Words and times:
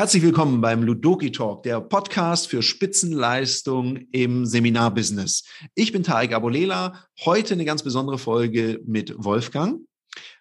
Herzlich 0.00 0.22
willkommen 0.22 0.62
beim 0.62 0.82
Ludoki 0.82 1.30
Talk, 1.30 1.62
der 1.62 1.78
Podcast 1.80 2.48
für 2.48 2.62
Spitzenleistung 2.62 3.98
im 4.12 4.46
Seminarbusiness. 4.46 5.44
Ich 5.74 5.92
bin 5.92 6.02
Tarek 6.02 6.32
Abolela. 6.32 7.04
Heute 7.24 7.52
eine 7.52 7.66
ganz 7.66 7.82
besondere 7.82 8.16
Folge 8.16 8.80
mit 8.86 9.14
Wolfgang, 9.22 9.82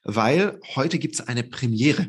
weil 0.06 0.60
heute 0.76 0.98
gibt 0.98 1.16
es 1.16 1.28
eine 1.28 1.44
Premiere. 1.44 2.08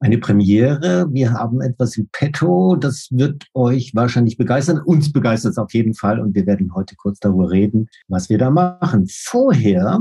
Eine 0.00 0.18
Premiere. 0.18 1.06
Wir 1.12 1.32
haben 1.32 1.60
etwas 1.60 1.96
im 1.96 2.08
Petto. 2.10 2.74
Das 2.74 3.08
wird 3.10 3.46
euch 3.54 3.94
wahrscheinlich 3.94 4.36
begeistern. 4.36 4.80
Uns 4.84 5.12
begeistert 5.12 5.52
es 5.52 5.58
auf 5.58 5.72
jeden 5.72 5.94
Fall. 5.94 6.18
Und 6.18 6.34
wir 6.34 6.46
werden 6.46 6.74
heute 6.74 6.96
kurz 6.96 7.20
darüber 7.20 7.50
reden, 7.50 7.88
was 8.08 8.28
wir 8.28 8.38
da 8.38 8.50
machen. 8.50 9.06
Vorher 9.08 10.00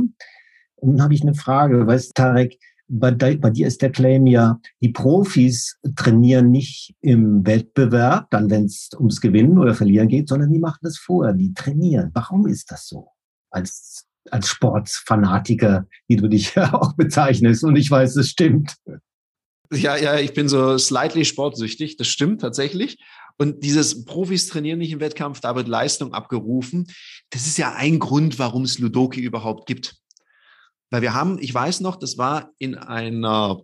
habe 1.00 1.14
ich 1.14 1.22
eine 1.22 1.36
Frage. 1.36 1.86
Weißt 1.86 2.16
Tarek, 2.16 2.58
bei, 2.90 3.12
bei 3.12 3.50
dir 3.52 3.68
ist 3.68 3.82
der 3.82 3.92
Claim 3.92 4.26
ja, 4.26 4.60
die 4.82 4.90
Profis 4.90 5.78
trainieren 5.96 6.50
nicht 6.50 6.96
im 7.02 7.46
Wettbewerb, 7.46 8.30
dann 8.32 8.50
wenn 8.50 8.66
es 8.66 8.90
ums 8.98 9.22
Gewinnen 9.22 9.60
oder 9.60 9.76
Verlieren 9.76 10.08
geht, 10.08 10.28
sondern 10.28 10.52
die 10.52 10.60
machen 10.60 10.80
das 10.82 10.98
vorher, 10.98 11.34
die 11.34 11.54
trainieren. 11.54 12.10
Warum 12.14 12.48
ist 12.48 12.72
das 12.72 12.88
so? 12.88 13.10
Als, 13.52 14.08
als 14.32 14.50
Sportsfanatiker, 14.50 15.86
wie 16.08 16.16
du 16.16 16.28
dich 16.28 16.56
ja 16.56 16.74
auch 16.74 16.94
bezeichnest 16.94 17.64
und 17.64 17.76
ich 17.76 17.90
weiß, 17.90 18.16
es 18.16 18.30
stimmt. 18.30 18.76
Ja, 19.72 19.96
ja, 19.96 20.18
ich 20.18 20.34
bin 20.34 20.50
so 20.50 20.80
slightly 20.80 21.26
sportsüchtig, 21.26 21.96
das 21.98 22.08
stimmt 22.08 22.42
tatsächlich. 22.42 22.98
Und 23.38 23.64
dieses 23.64 24.04
Profis 24.04 24.48
trainieren 24.48 24.80
nicht 24.80 24.92
im 24.92 25.00
Wettkampf, 25.00 25.40
da 25.40 25.56
wird 25.56 25.68
Leistung 25.68 26.14
abgerufen. 26.14 26.88
Das 27.30 27.46
ist 27.46 27.58
ja 27.60 27.74
ein 27.74 28.00
Grund, 28.00 28.40
warum 28.40 28.64
es 28.64 28.80
Ludoki 28.80 29.22
überhaupt 29.22 29.68
gibt. 29.68 29.96
Weil 30.90 31.02
wir 31.02 31.14
haben, 31.14 31.38
ich 31.40 31.54
weiß 31.54 31.82
noch, 31.82 31.96
das 31.96 32.18
war 32.18 32.52
in 32.58 32.76
einer 32.76 33.62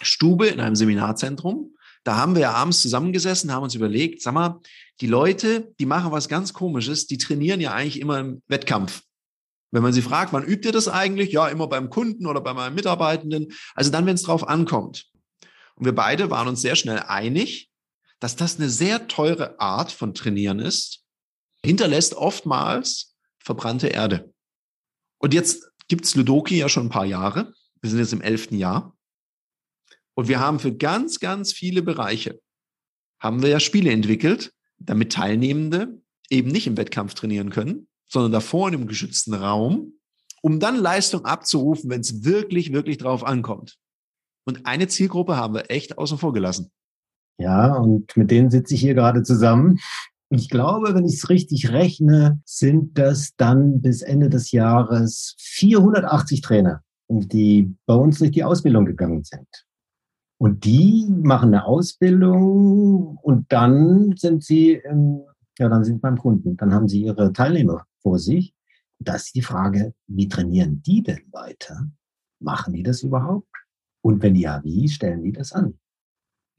Stube, 0.00 0.46
in 0.46 0.60
einem 0.60 0.76
Seminarzentrum. 0.76 1.74
Da 2.04 2.16
haben 2.16 2.34
wir 2.34 2.42
ja 2.42 2.52
abends 2.52 2.80
zusammengesessen, 2.80 3.52
haben 3.52 3.64
uns 3.64 3.74
überlegt, 3.74 4.22
sag 4.22 4.34
mal, 4.34 4.60
die 5.00 5.06
Leute, 5.06 5.74
die 5.78 5.86
machen 5.86 6.12
was 6.12 6.28
ganz 6.28 6.52
Komisches, 6.52 7.06
die 7.06 7.18
trainieren 7.18 7.60
ja 7.60 7.72
eigentlich 7.72 8.00
immer 8.00 8.18
im 8.18 8.42
Wettkampf. 8.46 9.02
Wenn 9.70 9.82
man 9.82 9.92
sie 9.92 10.02
fragt, 10.02 10.32
wann 10.32 10.44
übt 10.44 10.66
ihr 10.66 10.72
das 10.72 10.88
eigentlich? 10.88 11.32
Ja, 11.32 11.48
immer 11.48 11.66
beim 11.66 11.90
Kunden 11.90 12.26
oder 12.26 12.40
bei 12.40 12.54
meinem 12.54 12.74
Mitarbeitenden. 12.74 13.52
Also 13.74 13.90
dann, 13.90 14.06
wenn 14.06 14.14
es 14.14 14.22
drauf 14.22 14.48
ankommt. 14.48 15.06
Und 15.74 15.84
wir 15.84 15.94
beide 15.94 16.30
waren 16.30 16.48
uns 16.48 16.62
sehr 16.62 16.76
schnell 16.76 17.00
einig, 17.00 17.70
dass 18.20 18.36
das 18.36 18.56
eine 18.56 18.70
sehr 18.70 19.06
teure 19.08 19.60
Art 19.60 19.92
von 19.92 20.14
Trainieren 20.14 20.58
ist, 20.58 21.04
hinterlässt 21.64 22.14
oftmals 22.14 23.14
verbrannte 23.38 23.88
Erde. 23.88 24.32
Und 25.18 25.34
jetzt 25.34 25.70
gibt 25.88 26.04
es 26.04 26.14
Ludoki 26.14 26.58
ja 26.58 26.68
schon 26.68 26.86
ein 26.86 26.90
paar 26.90 27.06
Jahre. 27.06 27.52
Wir 27.80 27.90
sind 27.90 27.98
jetzt 27.98 28.12
im 28.12 28.20
elften 28.20 28.56
Jahr. 28.56 28.96
Und 30.14 30.28
wir 30.28 30.40
haben 30.40 30.58
für 30.58 30.74
ganz, 30.74 31.20
ganz 31.20 31.52
viele 31.52 31.82
Bereiche, 31.82 32.40
haben 33.20 33.42
wir 33.42 33.48
ja 33.48 33.60
Spiele 33.60 33.90
entwickelt, 33.90 34.52
damit 34.78 35.12
Teilnehmende 35.12 36.00
eben 36.30 36.50
nicht 36.50 36.66
im 36.66 36.76
Wettkampf 36.76 37.14
trainieren 37.14 37.50
können, 37.50 37.88
sondern 38.08 38.32
davor 38.32 38.68
in 38.68 38.74
einem 38.74 38.88
geschützten 38.88 39.34
Raum, 39.34 39.94
um 40.42 40.60
dann 40.60 40.76
Leistung 40.76 41.24
abzurufen, 41.24 41.90
wenn 41.90 42.00
es 42.00 42.24
wirklich, 42.24 42.72
wirklich 42.72 42.98
drauf 42.98 43.24
ankommt. 43.24 43.76
Und 44.44 44.66
eine 44.66 44.88
Zielgruppe 44.88 45.36
haben 45.36 45.54
wir 45.54 45.70
echt 45.70 45.98
außen 45.98 46.18
vor 46.18 46.32
gelassen. 46.32 46.70
Ja, 47.38 47.74
und 47.74 48.16
mit 48.16 48.30
denen 48.30 48.50
sitze 48.50 48.74
ich 48.74 48.80
hier 48.80 48.94
gerade 48.94 49.22
zusammen. 49.22 49.78
Ich 50.30 50.50
glaube, 50.50 50.94
wenn 50.94 51.06
ich 51.06 51.14
es 51.14 51.30
richtig 51.30 51.72
rechne, 51.72 52.40
sind 52.44 52.98
das 52.98 53.34
dann 53.36 53.80
bis 53.80 54.02
Ende 54.02 54.28
des 54.28 54.52
Jahres 54.52 55.34
480 55.38 56.42
Trainer, 56.42 56.82
die 57.08 57.74
bei 57.86 57.94
uns 57.94 58.18
durch 58.18 58.32
die 58.32 58.44
Ausbildung 58.44 58.84
gegangen 58.84 59.24
sind. 59.24 59.48
Und 60.38 60.64
die 60.64 61.06
machen 61.08 61.48
eine 61.48 61.64
Ausbildung 61.64 63.16
und 63.22 63.50
dann 63.50 64.14
sind 64.16 64.44
sie, 64.44 64.74
im, 64.74 65.22
ja, 65.58 65.68
dann 65.68 65.82
sind 65.82 65.96
sie 65.96 66.00
beim 66.00 66.18
Kunden. 66.18 66.56
Dann 66.58 66.74
haben 66.74 66.88
sie 66.88 67.04
ihre 67.04 67.32
Teilnehmer 67.32 67.86
vor 68.02 68.18
sich. 68.18 68.54
Da 69.00 69.14
ist 69.14 69.34
die 69.34 69.42
Frage, 69.42 69.94
wie 70.08 70.28
trainieren 70.28 70.82
die 70.84 71.02
denn 71.02 71.22
weiter? 71.32 71.90
Machen 72.38 72.74
die 72.74 72.82
das 72.82 73.02
überhaupt? 73.02 73.48
Und 74.02 74.22
wenn 74.22 74.36
ja, 74.36 74.62
wie 74.62 74.88
stellen 74.88 75.22
die 75.22 75.32
das 75.32 75.52
an? 75.52 75.78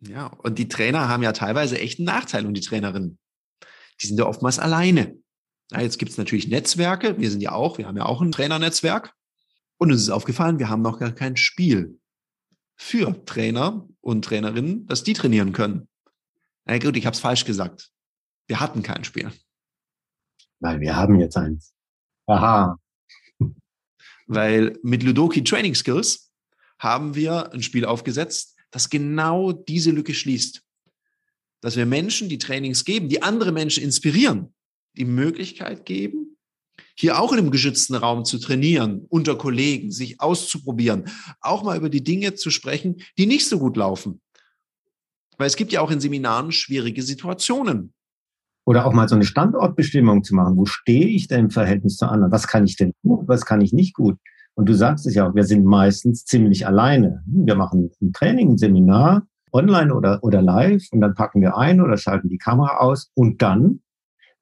Ja, 0.02 0.28
und 0.28 0.58
die 0.58 0.68
Trainer 0.68 1.08
haben 1.08 1.24
ja 1.24 1.34
teilweise 1.34 1.78
echt 1.78 2.00
einen 2.00 2.08
Nachteil 2.08 2.46
und 2.46 2.56
die 2.56 2.62
Trainerinnen 2.62 3.19
die 4.02 4.08
sind 4.08 4.18
ja 4.18 4.26
oftmals 4.26 4.60
alleine. 4.60 5.18
Ja, 5.72 5.82
jetzt 5.82 6.00
gibt 6.00 6.12
es 6.12 6.18
natürlich 6.18 6.48
Netzwerke, 6.48 7.20
wir 7.20 7.30
sind 7.30 7.42
ja 7.42 7.52
auch, 7.52 7.78
wir 7.78 7.88
haben 7.88 7.98
ja 7.98 8.06
auch 8.06 8.22
ein 8.22 8.32
Trainernetzwerk. 8.32 9.14
Und 9.78 9.92
uns 9.92 10.02
ist 10.02 10.10
aufgefallen, 10.10 10.60
wir 10.60 10.70
haben 10.70 10.82
noch 10.82 11.00
gar 11.00 11.12
kein 11.12 11.38
Spiel 11.38 12.00
für 12.76 13.24
Trainer 13.26 13.88
und 14.02 14.26
Trainerinnen, 14.26 14.88
dass 14.88 15.04
die 15.04 15.14
trainieren 15.14 15.54
können. 15.54 15.88
Na 16.66 16.78
gut, 16.78 16.98
ich 16.98 17.06
habe 17.06 17.14
es 17.14 17.20
falsch 17.20 17.46
gesagt. 17.46 17.90
Wir 18.48 18.60
hatten 18.60 18.84
kein 18.84 19.04
Spiel. 19.04 19.32
Weil 20.60 20.80
wir 20.80 20.96
haben 20.96 21.20
jetzt 21.20 21.38
eins. 21.38 21.74
Aha. 22.26 22.78
Weil 24.28 24.78
mit 24.84 25.04
Ludoki 25.04 25.44
Training 25.44 25.76
Skills 25.76 26.32
haben 26.78 27.16
wir 27.16 27.54
ein 27.54 27.64
Spiel 27.64 27.86
aufgesetzt, 27.86 28.56
das 28.72 28.90
genau 28.90 29.52
diese 29.52 29.92
Lücke 29.92 30.14
schließt 30.14 30.64
dass 31.62 31.76
wir 31.76 31.86
Menschen, 31.86 32.30
die 32.30 32.38
Trainings 32.38 32.86
geben, 32.86 33.10
die 33.10 33.22
andere 33.22 33.52
Menschen 33.52 33.84
inspirieren, 33.84 34.54
die 34.98 35.06
Möglichkeit 35.06 35.86
geben, 35.86 36.38
hier 36.96 37.20
auch 37.20 37.32
in 37.32 37.40
einem 37.40 37.52
geschützten 37.52 37.96
Raum 37.96 38.26
zu 38.26 38.40
trainieren, 38.40 39.06
unter 39.10 39.38
Kollegen, 39.38 39.92
sich 39.92 40.20
auszuprobieren, 40.20 41.06
auch 41.40 41.64
mal 41.64 41.78
über 41.78 41.90
die 41.90 42.04
Dinge 42.04 42.36
zu 42.36 42.50
sprechen, 42.50 42.98
die 43.18 43.26
nicht 43.26 43.48
so 43.48 43.60
gut 43.60 43.78
laufen. 43.78 44.22
Weil 45.38 45.48
es 45.48 45.56
gibt 45.56 45.72
ja 45.72 45.82
auch 45.82 45.92
in 45.92 46.02
Seminaren 46.02 46.52
schwierige 46.52 47.02
Situationen. 47.02 47.94
Oder 48.66 48.86
auch 48.86 48.94
mal 48.94 49.08
so 49.08 49.16
eine 49.16 49.26
Standortbestimmung 49.26 50.24
zu 50.24 50.36
machen. 50.36 50.58
Wo 50.58 50.66
stehe 50.66 51.08
ich 51.08 51.28
denn 51.28 51.46
im 51.46 51.50
Verhältnis 51.50 51.96
zu 51.96 52.06
anderen? 52.06 52.32
Was 52.32 52.48
kann 52.48 52.66
ich 52.66 52.76
denn 52.76 52.92
gut? 53.02 53.28
Was 53.28 53.46
kann 53.46 53.62
ich 53.62 53.72
nicht 53.72 53.94
gut? 53.94 54.18
Und 54.56 54.68
du 54.68 54.74
sagst 54.74 55.08
es 55.08 55.16
ja 55.16 55.28
auch, 55.28 55.36
wir 55.36 55.46
sind 55.46 55.64
meistens 55.64 56.26
ziemlich 56.26 56.68
alleine. 56.68 57.24
Wir 57.26 57.56
machen 57.56 57.92
ein 58.02 58.12
Training, 58.12 58.52
ein 58.52 58.58
Seminar 58.58 59.26
online 59.52 59.94
oder, 59.94 60.24
oder 60.24 60.42
live 60.42 60.84
und 60.92 61.02
dann 61.02 61.14
packen 61.14 61.42
wir 61.42 61.58
ein 61.58 61.82
oder 61.82 61.98
schalten 61.98 62.30
die 62.30 62.38
Kamera 62.38 62.78
aus 62.78 63.12
und 63.16 63.42
dann 63.42 63.82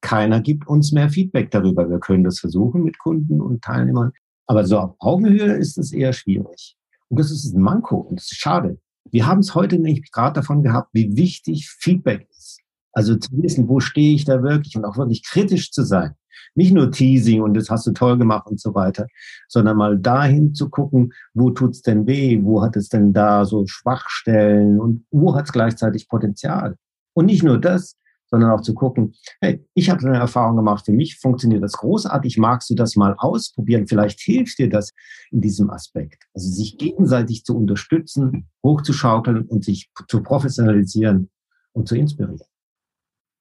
keiner 0.02 0.42
gibt 0.42 0.68
uns 0.68 0.92
mehr 0.92 1.10
Feedback 1.10 1.52
darüber. 1.52 1.90
Wir 1.90 2.00
können 2.00 2.24
das 2.24 2.40
versuchen 2.40 2.84
mit 2.84 3.00
Kunden 3.00 3.42
und 3.42 3.64
Teilnehmern, 3.64 4.12
aber 4.46 4.66
so 4.66 4.80
auf 4.80 4.96
Augenhöhe 5.00 5.54
ist 5.54 5.78
es 5.78 5.92
eher 5.92 6.14
schwierig. 6.14 6.78
Und 7.10 7.20
das 7.20 7.32
ist 7.32 7.54
ein 7.54 7.62
Manko 7.62 7.98
und 7.98 8.20
das 8.20 8.32
ist 8.32 8.40
schade. 8.40 8.80
Wir 9.12 9.26
haben 9.26 9.40
es 9.40 9.56
heute 9.56 9.80
nicht 9.80 10.12
gerade 10.12 10.34
davon 10.34 10.64
gehabt, 10.64 10.90
wie 10.94 11.16
wichtig 11.16 11.70
Feedback 11.70 12.28
ist. 12.30 12.60
Also 12.92 13.16
zu 13.16 13.30
wissen, 13.42 13.68
wo 13.70 13.80
stehe 13.80 14.16
ich 14.16 14.26
da 14.26 14.42
wirklich 14.44 14.76
und 14.76 14.86
auch 14.86 14.98
wirklich 14.98 15.24
kritisch 15.24 15.72
zu 15.72 15.84
sein. 15.84 16.16
Nicht 16.56 16.74
nur 16.74 16.92
Teasing 16.92 17.42
und 17.42 17.54
das 17.54 17.70
hast 17.70 17.88
du 17.88 17.92
toll 17.92 18.18
gemacht 18.18 18.48
und 18.48 18.60
so 18.60 18.74
weiter, 18.74 19.08
sondern 19.48 19.78
mal 19.78 19.98
dahin 19.98 20.54
zu 20.54 20.70
gucken, 20.70 21.14
wo 21.34 21.50
tut's 21.52 21.82
denn 21.82 22.08
weh, 22.08 22.40
wo 22.42 22.62
hat 22.62 22.76
es 22.76 22.90
denn 22.90 23.14
da 23.14 23.46
so 23.46 23.66
Schwachstellen 23.68 24.80
und 24.80 25.06
wo 25.12 25.36
hat 25.36 25.46
es 25.46 25.52
gleichzeitig 25.52 26.08
Potenzial. 26.08 26.76
Und 27.14 27.26
nicht 27.26 27.44
nur 27.44 27.60
das, 27.60 27.96
sondern 28.30 28.52
auch 28.52 28.62
zu 28.62 28.74
gucken, 28.74 29.14
hey, 29.42 29.66
ich 29.74 29.90
habe 29.90 30.06
eine 30.06 30.18
Erfahrung 30.18 30.58
gemacht, 30.58 30.86
für 30.86 30.92
mich 30.92 31.18
funktioniert 31.18 31.64
das 31.64 31.74
großartig, 31.74 32.38
magst 32.38 32.70
du 32.70 32.76
das 32.76 32.96
mal 32.96 33.16
ausprobieren? 33.18 33.88
Vielleicht 33.88 34.20
hilft 34.20 34.60
dir 34.60 34.70
das 34.70 34.94
in 35.32 35.42
diesem 35.42 35.70
Aspekt. 35.70 36.24
Also 36.34 36.50
sich 36.50 36.78
gegenseitig 36.78 37.44
zu 37.44 37.56
unterstützen, 37.56 38.48
hochzuschaukeln 38.64 39.44
und 39.44 39.64
sich 39.64 39.90
zu 40.08 40.22
professionalisieren 40.22 41.30
und 41.72 41.88
zu 41.88 41.96
inspirieren. 41.96 42.42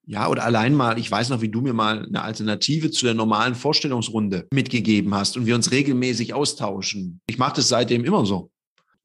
Ja, 0.09 0.29
oder 0.29 0.45
allein 0.45 0.73
mal, 0.73 0.97
ich 0.97 1.11
weiß 1.11 1.27
noch, 1.29 1.41
wie 1.41 1.49
du 1.49 1.59
mir 1.59 1.73
mal 1.73 2.05
eine 2.05 2.21
Alternative 2.21 2.91
zu 2.91 3.05
der 3.05 3.13
normalen 3.13 3.55
Vorstellungsrunde 3.55 4.47
mitgegeben 4.53 5.13
hast 5.13 5.35
und 5.35 5.45
wir 5.45 5.53
uns 5.53 5.71
regelmäßig 5.71 6.33
austauschen. 6.33 7.19
Ich 7.27 7.37
mache 7.37 7.57
das 7.57 7.67
seitdem 7.67 8.05
immer 8.05 8.25
so. 8.25 8.49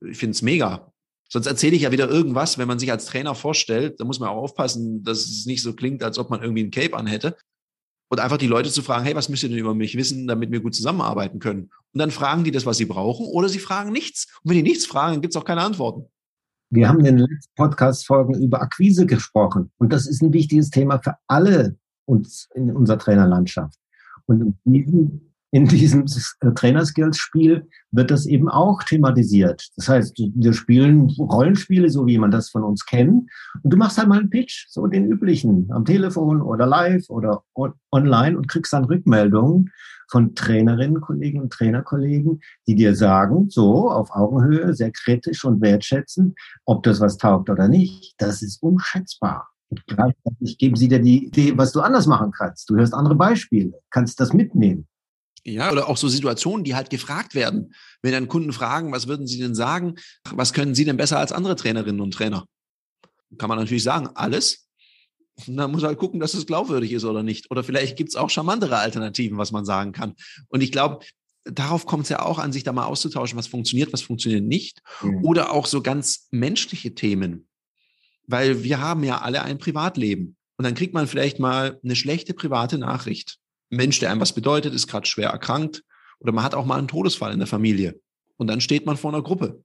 Ich 0.01 0.17
finde 0.17 0.33
es 0.33 0.43
mega. 0.43 0.93
Sonst 1.29 1.47
erzähle 1.47 1.75
ich 1.75 1.83
ja 1.83 1.91
wieder 1.91 2.09
irgendwas, 2.09 2.57
wenn 2.57 2.69
man 2.69 2.79
sich 2.79 2.93
als 2.93 3.07
Trainer 3.07 3.35
vorstellt. 3.35 3.99
Da 3.99 4.05
muss 4.05 4.21
man 4.21 4.29
auch 4.29 4.37
aufpassen, 4.37 5.03
dass 5.03 5.25
es 5.25 5.45
nicht 5.45 5.63
so 5.63 5.73
klingt, 5.73 6.05
als 6.05 6.19
ob 6.19 6.31
man 6.31 6.41
irgendwie 6.41 6.63
ein 6.63 6.71
Cape 6.71 6.97
anhätte. 6.97 7.37
Und 8.09 8.21
einfach 8.21 8.37
die 8.37 8.47
Leute 8.47 8.71
zu 8.71 8.83
fragen, 8.83 9.05
hey, 9.05 9.17
was 9.17 9.29
müsst 9.29 9.43
ihr 9.43 9.49
denn 9.49 9.59
über 9.59 9.75
mich 9.75 9.97
wissen, 9.97 10.29
damit 10.29 10.53
wir 10.53 10.61
gut 10.61 10.75
zusammenarbeiten 10.75 11.41
können? 11.41 11.71
Und 11.93 11.99
dann 11.99 12.11
fragen 12.11 12.45
die 12.45 12.51
das, 12.53 12.67
was 12.67 12.77
sie 12.77 12.85
brauchen, 12.85 13.27
oder 13.27 13.49
sie 13.49 13.59
fragen 13.59 13.91
nichts. 13.91 14.27
Und 14.45 14.51
wenn 14.51 14.57
die 14.57 14.71
nichts 14.71 14.87
fragen, 14.87 15.21
gibt 15.21 15.35
es 15.35 15.41
auch 15.41 15.47
keine 15.47 15.63
Antworten. 15.63 16.12
Wir 16.75 16.89
haben 16.89 17.01
in 17.01 17.05
den 17.05 17.19
letzten 17.19 17.55
Podcast-Folgen 17.55 18.43
über 18.43 18.63
Akquise 18.63 19.05
gesprochen. 19.05 19.71
Und 19.77 19.93
das 19.93 20.07
ist 20.07 20.23
ein 20.23 20.33
wichtiges 20.33 20.71
Thema 20.71 20.99
für 21.01 21.17
alle 21.27 21.77
uns 22.07 22.49
in 22.55 22.75
unserer 22.75 22.99
Trainerlandschaft. 22.99 23.79
Und 24.25 24.57
in 24.65 24.73
diesem 24.73 25.32
in 25.53 25.67
diesem 25.67 26.07
äh, 26.41 26.51
Trainerskills-Spiel 26.55 27.69
wird 27.91 28.11
das 28.11 28.25
eben 28.25 28.49
auch 28.49 28.83
thematisiert. 28.83 29.69
Das 29.77 29.87
heißt, 29.87 30.19
wir 30.35 30.53
spielen 30.55 31.11
Rollenspiele, 31.19 31.91
so 31.91 32.07
wie 32.07 32.17
man 32.17 32.31
das 32.31 32.49
von 32.49 32.65
uns 32.65 32.87
kennt. 32.87 33.31
Und 33.63 33.73
du 33.73 33.77
machst 33.77 33.99
halt 33.99 34.09
mal 34.09 34.19
einen 34.19 34.31
Pitch, 34.31 34.67
so 34.71 34.87
den 34.87 35.05
üblichen, 35.05 35.69
am 35.71 35.85
Telefon 35.85 36.41
oder 36.41 36.67
live 36.67 37.09
oder 37.11 37.45
on 37.55 37.75
online 37.91 38.37
und 38.37 38.49
kriegst 38.49 38.73
dann 38.73 38.87
Rückmeldungen 38.87 39.71
von 40.11 40.35
Trainerinnen, 40.35 41.03
Kollegen 41.03 41.43
und 41.43 41.53
Trainerkollegen, 41.53 42.41
die 42.67 42.75
dir 42.75 42.97
sagen, 42.97 43.51
so 43.51 43.91
auf 43.91 44.11
Augenhöhe, 44.11 44.73
sehr 44.73 44.91
kritisch 44.91 45.45
und 45.45 45.61
wertschätzend, 45.61 46.35
ob 46.65 46.83
das 46.83 47.01
was 47.01 47.19
taugt 47.19 47.51
oder 47.51 47.69
nicht. 47.69 48.15
Das 48.17 48.41
ist 48.41 48.63
unschätzbar. 48.63 49.51
Gleichzeitig 49.87 50.57
geben 50.57 50.77
sie 50.77 50.89
dir 50.89 51.01
die 51.01 51.27
Idee, 51.27 51.53
was 51.57 51.73
du 51.73 51.81
anders 51.81 52.07
machen 52.07 52.31
kannst. 52.31 52.69
Du 52.71 52.77
hörst 52.77 52.95
andere 52.95 53.15
Beispiele, 53.15 53.73
kannst 53.91 54.19
das 54.19 54.33
mitnehmen. 54.33 54.87
Ja, 55.45 55.73
oder 55.73 55.89
auch 55.89 55.97
so 55.97 56.09
Situationen, 56.09 56.65
die 56.65 56.75
halt 56.75 56.91
gefragt 56.91 57.35
werden. 57.35 57.75
Wenn 58.01 58.13
dann 58.13 58.29
Kunden 58.29 58.53
fragen, 58.53 58.93
was 58.93 59.09
würden 59.09 59.27
sie 59.27 59.39
denn 59.39 59.55
sagen? 59.55 59.97
Was 60.31 60.53
können 60.53 60.75
sie 60.75 60.85
denn 60.85 60.97
besser 60.97 61.19
als 61.19 61.33
andere 61.33 61.57
Trainerinnen 61.57 62.01
und 62.01 62.15
Trainer? 62.15 62.47
Kann 63.39 63.49
man 63.49 63.59
natürlich 63.59 63.83
sagen, 63.83 64.09
alles. 64.15 64.69
Und 65.47 65.57
dann 65.57 65.73
muss 65.73 65.83
halt 65.83 65.99
gucken, 65.99 66.21
dass 66.21 66.35
es 66.35 66.47
glaubwürdig 66.47 66.93
ist 66.93 67.05
oder 67.05 67.23
nicht. 67.23 67.51
Oder 67.51 67.65
vielleicht 67.65 67.97
gibt 67.97 68.11
es 68.11 68.17
auch 68.17 68.31
charmantere 68.31 68.79
Alternativen, 68.79 69.39
was 69.39 69.51
man 69.51 69.65
sagen 69.65 69.93
kann. 69.93 70.15
Und 70.49 70.61
ich 70.61 70.71
glaube, 70.71 71.05
darauf 71.45 71.87
kommt 71.87 72.05
es 72.05 72.11
ja 72.11 72.23
auch 72.23 72.39
an, 72.39 72.53
sich 72.53 72.63
da 72.63 72.73
mal 72.73 72.85
auszutauschen, 72.85 73.39
was 73.39 73.47
funktioniert, 73.47 73.93
was 73.93 74.03
funktioniert 74.03 74.45
nicht. 74.45 74.81
Mhm. 75.03 75.25
Oder 75.25 75.53
auch 75.53 75.67
so 75.67 75.83
ganz 75.83 76.29
menschliche 76.31 76.95
Themen. 76.95 77.49
Weil 78.27 78.63
wir 78.63 78.81
haben 78.81 79.03
ja 79.03 79.23
alle 79.23 79.43
ein 79.43 79.59
Privatleben. 79.59 80.37
Und 80.57 80.65
dann 80.65 80.75
kriegt 80.75 80.95
man 80.95 81.09
vielleicht 81.09 81.41
mal 81.41 81.81
eine 81.83 81.97
schlechte 81.97 82.35
private 82.35 82.79
Nachricht. 82.79 83.39
Mensch, 83.73 83.99
der 84.01 84.11
einem 84.11 84.21
was 84.21 84.35
bedeutet, 84.35 84.75
ist 84.75 84.87
gerade 84.87 85.07
schwer 85.07 85.31
erkrankt 85.31 85.83
oder 86.21 86.33
man 86.33 86.45
hat 86.45 86.55
auch 86.55 86.67
mal 86.67 86.79
einen 86.79 86.89
Todesfall 86.89 87.33
in 87.33 87.39
der 87.39 87.49
Familie. 87.49 87.99
Und 88.37 88.47
dann 88.47 88.61
steht 88.61 88.85
man 88.85 88.97
vor 88.97 89.13
einer 89.13 89.23
Gruppe. 89.23 89.65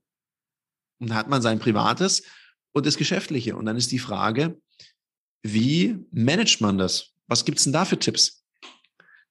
Und 0.98 1.14
hat 1.14 1.28
man 1.28 1.42
sein 1.42 1.58
Privates 1.58 2.22
und 2.72 2.86
das 2.86 2.96
Geschäftliche. 2.96 3.54
Und 3.54 3.66
dann 3.66 3.76
ist 3.76 3.92
die 3.92 3.98
Frage, 3.98 4.60
wie 5.42 5.98
managt 6.10 6.60
man 6.60 6.78
das? 6.78 7.12
Was 7.26 7.44
gibt's 7.44 7.64
denn 7.64 7.72
da 7.72 7.84
für 7.84 7.98
Tipps? 7.98 8.44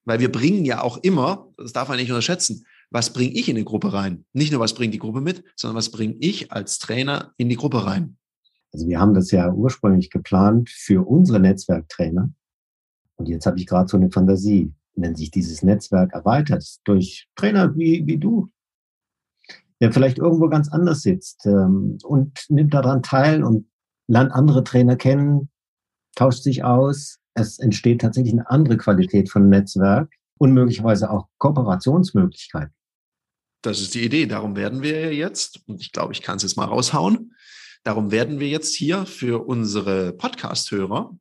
Weil 0.06 0.20
wir 0.20 0.32
bringen 0.32 0.64
ja 0.64 0.82
auch 0.82 0.98
immer, 0.98 1.52
das 1.58 1.74
darf 1.74 1.90
man 1.90 1.98
nicht 1.98 2.10
unterschätzen, 2.10 2.66
was 2.92 3.12
bringe 3.12 3.34
ich 3.34 3.50
in 3.50 3.58
die 3.58 3.66
Gruppe 3.66 3.92
rein? 3.92 4.26
Nicht 4.32 4.52
nur, 4.52 4.62
was 4.62 4.76
bringt 4.76 4.94
die 4.94 5.00
Gruppe 5.00 5.22
mit, 5.22 5.44
sondern 5.56 5.76
was 5.76 5.92
bringe 5.92 6.16
ich 6.20 6.52
als 6.52 6.78
Trainer 6.80 7.34
in 7.38 7.50
die 7.50 7.58
Gruppe 7.58 7.86
rein? 7.86 8.18
Also 8.72 8.88
wir 8.88 9.00
haben 9.00 9.14
das 9.14 9.32
ja 9.32 9.52
ursprünglich 9.52 10.12
geplant 10.12 10.70
für 10.70 11.06
unsere 11.06 11.40
Netzwerktrainer. 11.40 12.32
Und 13.18 13.28
jetzt 13.28 13.46
habe 13.46 13.60
ich 13.60 13.66
gerade 13.66 13.88
so 13.88 13.98
eine 13.98 14.12
Fantasie, 14.12 14.74
wenn 14.96 15.16
sich 15.16 15.32
dieses 15.32 15.64
Netzwerk 15.64 16.14
erweitert 16.14 16.66
durch 16.86 17.28
Trainer 17.36 17.76
wie, 17.76 18.06
wie 18.06 18.18
du, 18.18 18.50
der 19.80 19.92
vielleicht 19.92 20.18
irgendwo 20.18 20.50
ganz 20.50 20.70
anders 20.70 21.02
sitzt 21.02 21.46
ähm, 21.46 21.98
und 22.04 22.46
nimmt 22.50 22.74
daran 22.74 23.04
teil 23.04 23.44
und 23.44 23.68
lernt 24.08 24.32
andere 24.32 24.64
Trainer 24.64 24.96
kennen, 24.96 25.50
tauscht 26.16 26.44
sich 26.44 26.64
aus. 26.64 27.20
Es 27.34 27.60
entsteht 27.60 28.02
tatsächlich 28.02 28.34
eine 28.34 28.50
andere 28.50 28.78
Qualität 28.78 29.30
von 29.30 29.50
Netzwerk 29.50 30.12
und 30.40 30.54
möglicherweise 30.54 31.10
auch 31.12 31.28
Kooperationsmöglichkeiten. 31.38 32.74
Das 33.62 33.82
ist 33.82 33.94
die 33.96 34.06
Idee. 34.06 34.26
Darum 34.26 34.56
werden 34.56 34.82
wir 34.82 35.14
jetzt, 35.14 35.62
und 35.68 35.82
ich 35.82 35.92
glaube, 35.92 36.14
ich 36.14 36.22
kann 36.22 36.38
es 36.38 36.44
jetzt 36.44 36.58
mal 36.58 36.66
raushauen, 36.66 37.34
darum 37.84 38.12
werden 38.12 38.40
wir 38.40 38.48
jetzt 38.48 38.76
hier 38.76 39.06
für 39.06 39.46
unsere 39.46 40.14
Podcast-Hörer 40.14 41.18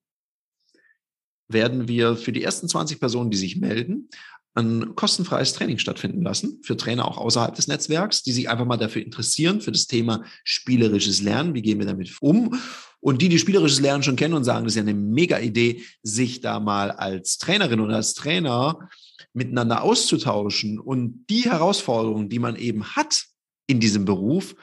werden 1.48 1.88
wir 1.88 2.16
für 2.16 2.32
die 2.32 2.42
ersten 2.42 2.68
20 2.68 3.00
Personen, 3.00 3.30
die 3.30 3.36
sich 3.36 3.56
melden, 3.56 4.08
ein 4.56 4.94
kostenfreies 4.94 5.52
Training 5.52 5.78
stattfinden 5.78 6.22
lassen 6.22 6.60
für 6.62 6.78
Trainer 6.78 7.06
auch 7.06 7.18
außerhalb 7.18 7.54
des 7.54 7.68
Netzwerks, 7.68 8.22
die 8.22 8.32
sich 8.32 8.48
einfach 8.48 8.64
mal 8.64 8.78
dafür 8.78 9.02
interessieren, 9.02 9.60
für 9.60 9.70
das 9.70 9.86
Thema 9.86 10.24
spielerisches 10.44 11.20
Lernen. 11.20 11.54
Wie 11.54 11.60
gehen 11.60 11.78
wir 11.78 11.86
damit 11.86 12.10
um? 12.22 12.58
Und 13.00 13.20
die, 13.20 13.28
die 13.28 13.38
spielerisches 13.38 13.80
Lernen 13.80 14.02
schon 14.02 14.16
kennen 14.16 14.32
und 14.32 14.44
sagen, 14.44 14.64
das 14.64 14.72
ist 14.72 14.76
ja 14.76 14.82
eine 14.82 14.94
mega 14.94 15.38
Idee, 15.38 15.82
sich 16.02 16.40
da 16.40 16.58
mal 16.58 16.90
als 16.90 17.36
Trainerin 17.36 17.80
oder 17.80 17.96
als 17.96 18.14
Trainer 18.14 18.88
miteinander 19.34 19.82
auszutauschen 19.82 20.78
und 20.80 21.26
die 21.28 21.42
Herausforderungen, 21.42 22.30
die 22.30 22.38
man 22.38 22.56
eben 22.56 22.84
hat 22.96 23.26
in 23.66 23.78
diesem 23.78 24.06
Beruf, 24.06 24.56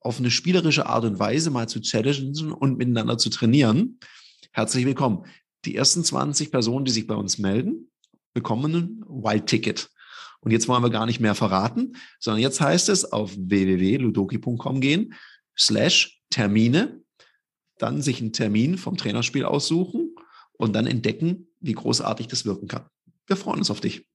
auf 0.00 0.18
eine 0.18 0.30
spielerische 0.30 0.86
Art 0.86 1.04
und 1.04 1.18
Weise 1.18 1.50
mal 1.50 1.68
zu 1.68 1.80
challengen 1.80 2.50
und 2.50 2.78
miteinander 2.78 3.18
zu 3.18 3.28
trainieren. 3.28 3.98
Herzlich 4.52 4.86
willkommen 4.86 5.26
die 5.64 5.76
ersten 5.76 6.04
20 6.04 6.50
Personen, 6.50 6.84
die 6.84 6.92
sich 6.92 7.06
bei 7.06 7.14
uns 7.14 7.38
melden, 7.38 7.90
bekommen 8.34 8.74
ein 8.74 9.04
Wild 9.06 9.46
Ticket. 9.46 9.90
Und 10.40 10.52
jetzt 10.52 10.68
wollen 10.68 10.82
wir 10.82 10.90
gar 10.90 11.06
nicht 11.06 11.20
mehr 11.20 11.34
verraten, 11.34 11.96
sondern 12.20 12.42
jetzt 12.42 12.60
heißt 12.60 12.88
es 12.88 13.04
auf 13.04 13.34
www.ludoki.com 13.36 14.80
gehen, 14.80 15.14
slash 15.58 16.20
Termine, 16.30 17.02
dann 17.78 18.02
sich 18.02 18.20
einen 18.20 18.32
Termin 18.32 18.78
vom 18.78 18.96
Trainerspiel 18.96 19.44
aussuchen 19.44 20.14
und 20.52 20.74
dann 20.74 20.86
entdecken, 20.86 21.48
wie 21.60 21.72
großartig 21.72 22.28
das 22.28 22.44
wirken 22.44 22.68
kann. 22.68 22.86
Wir 23.26 23.36
freuen 23.36 23.58
uns 23.58 23.70
auf 23.70 23.80
dich. 23.80 24.06